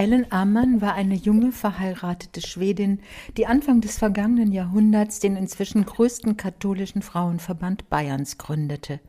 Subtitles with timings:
[0.00, 3.00] Ellen Ammann war eine junge verheiratete Schwedin,
[3.36, 9.00] die Anfang des vergangenen Jahrhunderts den inzwischen größten katholischen Frauenverband Bayerns gründete.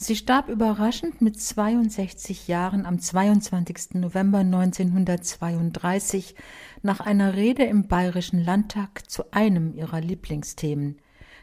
[0.00, 3.96] Sie starb überraschend mit 62 Jahren am 22.
[3.96, 6.34] November 1932
[6.80, 10.96] nach einer Rede im Bayerischen Landtag zu einem ihrer Lieblingsthemen,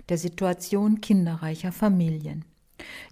[0.09, 2.43] der Situation kinderreicher Familien.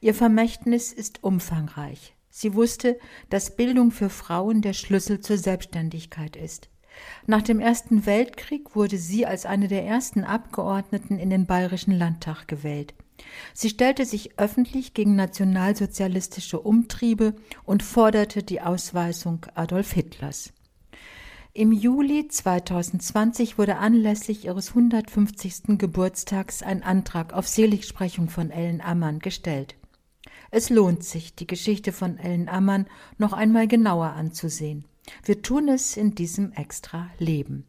[0.02, 2.17] Ihr Vermächtnis ist umfangreich.
[2.40, 3.00] Sie wusste,
[3.32, 6.70] dass Bildung für Frauen der Schlüssel zur Selbstständigkeit ist.
[7.26, 12.48] Nach dem Ersten Weltkrieg wurde sie als eine der ersten Abgeordneten in den Bayerischen Landtag
[12.48, 12.94] gewählt.
[13.56, 20.54] Sie stellte sich öffentlich gegen nationalsozialistische Umtriebe und forderte die Ausweisung Adolf Hitlers.
[21.54, 25.80] Im Juli 2020 wurde anlässlich ihres 150.
[25.80, 29.76] Geburtstags ein Antrag auf Seligsprechung von Ellen Ammann gestellt.
[30.52, 34.86] Es lohnt sich, die Geschichte von Ellen Ammann noch einmal genauer anzusehen.
[35.24, 37.66] Wir tun es in diesem extra Leben.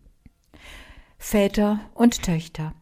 [1.18, 2.74] Väter und Töchter.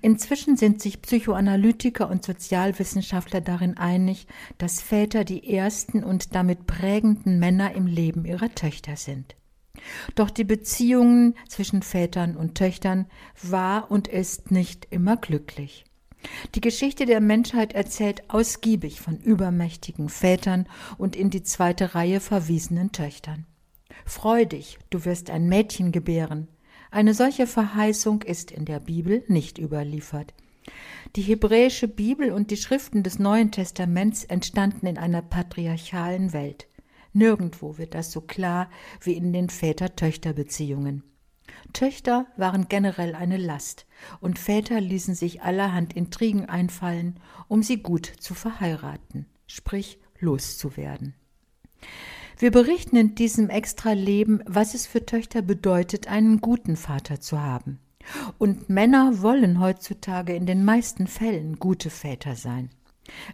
[0.00, 7.38] Inzwischen sind sich Psychoanalytiker und Sozialwissenschaftler darin einig, dass Väter die ersten und damit prägenden
[7.38, 9.36] Männer im Leben ihrer Töchter sind.
[10.14, 13.06] Doch die Beziehungen zwischen Vätern und Töchtern
[13.42, 15.84] war und ist nicht immer glücklich.
[16.54, 20.68] Die Geschichte der Menschheit erzählt ausgiebig von übermächtigen Vätern
[20.98, 23.46] und in die zweite Reihe verwiesenen Töchtern.
[24.04, 26.48] Freu dich, du wirst ein Mädchen gebären.
[26.90, 30.32] Eine solche Verheißung ist in der Bibel nicht überliefert.
[31.14, 36.66] Die hebräische Bibel und die Schriften des Neuen Testaments entstanden in einer patriarchalen Welt.
[37.12, 38.68] Nirgendwo wird das so klar
[39.00, 41.02] wie in den Väter-Töchter-Beziehungen.
[41.72, 43.86] Töchter waren generell eine Last,
[44.20, 51.14] und Väter ließen sich allerhand Intrigen einfallen, um sie gut zu verheiraten, sprich loszuwerden.
[52.38, 57.78] Wir berichten in diesem Extra-Leben, was es für Töchter bedeutet, einen guten Vater zu haben.
[58.38, 62.70] Und Männer wollen heutzutage in den meisten Fällen gute Väter sein.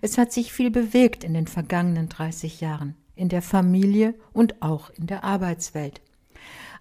[0.00, 4.90] Es hat sich viel bewegt in den vergangenen 30 Jahren, in der Familie und auch
[4.90, 6.00] in der Arbeitswelt.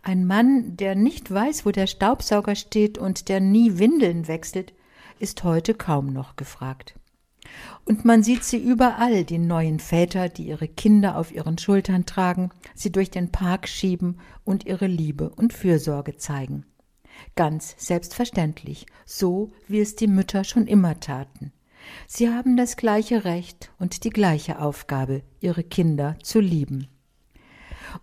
[0.03, 4.73] Ein Mann, der nicht weiß, wo der Staubsauger steht und der nie Windeln wechselt,
[5.19, 6.95] ist heute kaum noch gefragt.
[7.85, 12.49] Und man sieht sie überall, die neuen Väter, die ihre Kinder auf ihren Schultern tragen,
[12.73, 16.65] sie durch den Park schieben und ihre Liebe und Fürsorge zeigen.
[17.35, 21.51] Ganz selbstverständlich, so wie es die Mütter schon immer taten.
[22.07, 26.87] Sie haben das gleiche Recht und die gleiche Aufgabe, ihre Kinder zu lieben.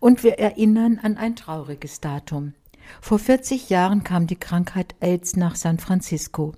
[0.00, 2.54] Und wir erinnern an ein trauriges Datum.
[3.00, 6.54] Vor 40 Jahren kam die Krankheit AIDS nach San Francisco.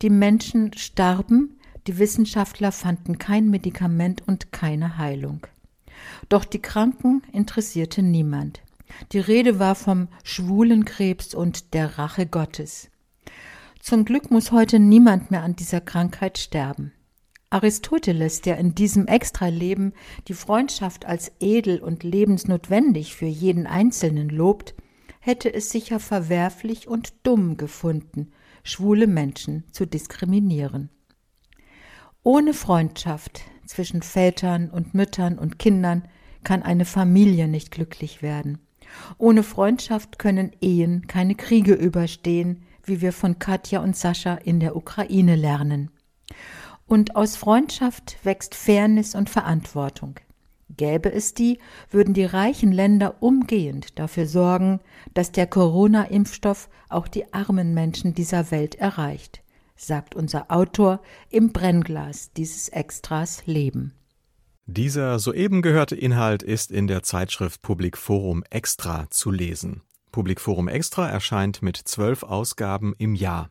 [0.00, 5.46] Die Menschen starben, die Wissenschaftler fanden kein Medikament und keine Heilung.
[6.28, 8.62] Doch die Kranken interessierte niemand.
[9.12, 12.90] Die Rede war vom schwulen Krebs und der Rache Gottes.
[13.80, 16.92] Zum Glück muss heute niemand mehr an dieser Krankheit sterben.
[17.52, 19.92] Aristoteles, der in diesem Extraleben
[20.28, 24.74] die Freundschaft als edel und lebensnotwendig für jeden Einzelnen lobt,
[25.20, 28.32] hätte es sicher verwerflich und dumm gefunden,
[28.64, 30.90] schwule Menschen zu diskriminieren.
[32.24, 36.08] Ohne Freundschaft zwischen Vätern und Müttern und Kindern
[36.44, 38.58] kann eine Familie nicht glücklich werden.
[39.18, 44.76] Ohne Freundschaft können Ehen keine Kriege überstehen, wie wir von Katja und Sascha in der
[44.76, 45.90] Ukraine lernen.
[46.86, 50.20] Und aus Freundschaft wächst Fairness und Verantwortung.
[50.76, 51.58] Gäbe es die,
[51.90, 54.80] würden die reichen Länder umgehend dafür sorgen,
[55.14, 59.42] dass der Corona-Impfstoff auch die armen Menschen dieser Welt erreicht,
[59.76, 63.94] sagt unser Autor im Brennglas dieses Extras Leben.
[64.66, 69.82] Dieser soeben gehörte Inhalt ist in der Zeitschrift Public Forum Extra zu lesen.
[70.12, 73.50] Public Forum Extra erscheint mit zwölf Ausgaben im Jahr.